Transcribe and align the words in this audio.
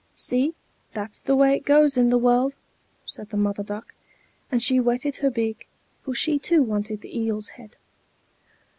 "See, 0.15 0.55
that's 0.95 1.21
the 1.21 1.35
way 1.35 1.53
it 1.55 1.59
goes 1.63 1.95
in 1.95 2.09
the 2.09 2.17
world!" 2.17 2.55
said 3.05 3.29
the 3.29 3.37
Mother 3.37 3.61
Duck; 3.61 3.93
and 4.51 4.59
she 4.63 4.79
whetted 4.79 5.17
her 5.17 5.29
beak, 5.29 5.67
for 6.01 6.15
she 6.15 6.39
too 6.39 6.63
wanted 6.63 7.01
the 7.01 7.15
eel's 7.19 7.49
head. 7.49 7.75